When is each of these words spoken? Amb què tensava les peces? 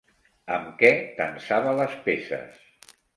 Amb 0.53 0.69
què 0.79 0.89
tensava 1.19 1.75
les 1.81 1.93
peces? 2.09 2.57